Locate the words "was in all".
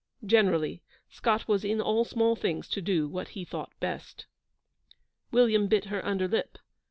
1.47-2.03